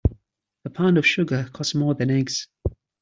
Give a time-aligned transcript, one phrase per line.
[0.65, 2.47] A pound of sugar costs more than eggs.